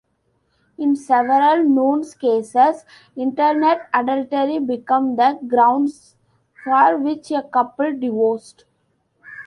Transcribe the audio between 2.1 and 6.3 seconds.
cases, Internet adultery became the grounds